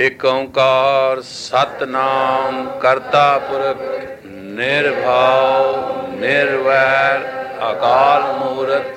एक 0.00 0.24
ओंकार 0.24 1.20
सतनाम 1.20 2.58
करता 2.80 3.22
पुरख 3.38 3.80
निर्भाव, 4.58 5.64
निर्वैर, 6.20 7.24
अकाल 7.68 8.22
मूर्त, 8.38 8.94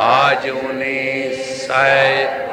आज 0.00 0.48
उन्नी 0.50 1.34
सय। 1.34 2.44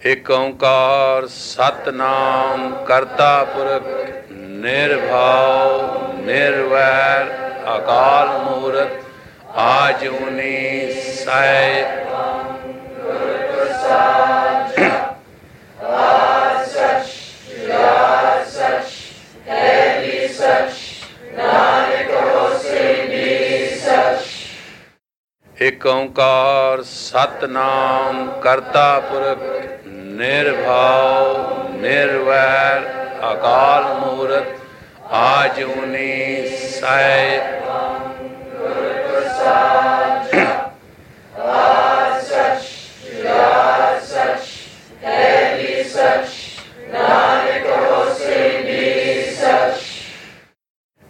एक 0.00 0.30
ओंकार 0.30 1.26
सतनाम 1.26 2.70
करता 2.84 3.30
पुरख 3.44 4.27
निर्भव 4.62 6.24
निर्वैर 6.26 7.28
अकाल 7.74 8.28
मुहूर्त 8.44 9.04
आज 9.64 10.06
उन्हीं 10.06 10.78
एक 25.56 25.86
ओंकार 25.86 26.82
सतनाम 26.88 28.26
करता 28.42 28.86
पुरख 29.08 29.40
निर्भव 30.18 31.26
निर्वैर 31.82 32.84
अकाल 33.28 33.77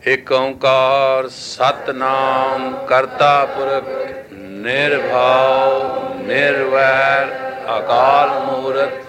एक 0.03 0.33
ओंकार 0.33 1.27
सतनाम 1.29 2.71
करता 2.87 3.33
पुरख 3.45 3.89
निर्भाव 4.65 5.73
निर्वैर 6.27 7.33
अकाल 7.77 8.29
मुहूर्त 8.45 9.07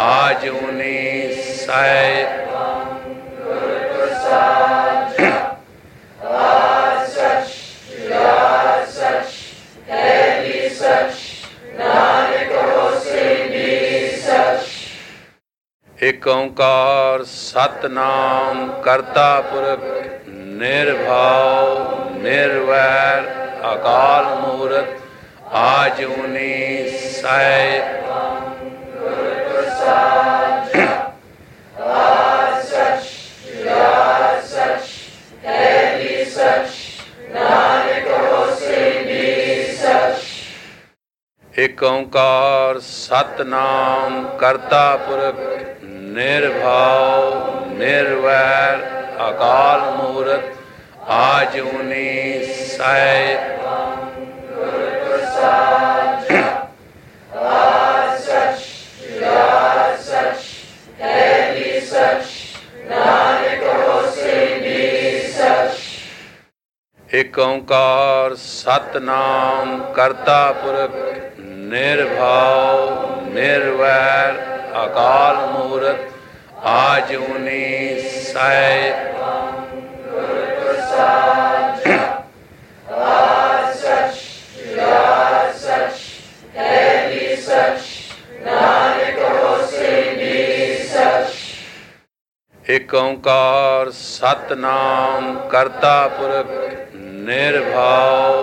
आज 0.00 0.48
उन्हें 0.48 1.34
सह 1.34 2.47
एक 16.02 16.26
ओंकार 16.28 17.22
सतनाम 17.22 18.58
करता 18.82 19.40
पुरख, 19.40 19.80
निर्भाव, 20.60 21.72
निर्वैर, 22.22 23.26
अकाल 23.70 24.26
मूर्त, 24.38 24.96
आज 25.58 26.04
उन्हीं 26.04 26.68
एक 41.54 41.82
ओंकार 41.82 42.78
सतनाम 42.78 44.22
करता 44.38 44.82
पुरख 44.96 45.87
निर्भव 46.16 47.76
निर्वैर 47.78 48.80
अकाल 49.24 49.80
मुहूर्त 49.96 50.52
आजूनी 51.16 52.08
सय 52.44 53.36
एक 67.08 67.38
ओंकार 67.38 68.34
सतनाम 68.38 69.76
करता 69.94 70.40
पुरख 70.60 70.96
निर्भव 71.72 72.80
निर्वैर 73.34 74.07
अकाल 74.78 75.36
मूर्त 75.52 76.08
आज 76.68 77.14
उन्हें 77.16 77.78
एक 92.66 92.92
ओंकार 92.94 93.88
सतनाम 93.90 95.24
करता 95.50 95.92
पुरख 96.08 96.50
निर्भाव 97.28 98.34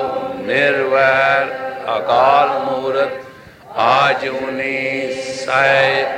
निर्वैर 0.47 1.51
अकाल 1.93 2.49
मुहूर्त 2.63 3.34
आज 3.77 4.27
उन्हें 4.27 5.11
सय 5.11 6.15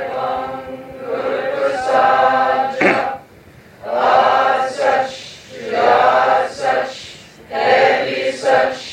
such 8.40 8.87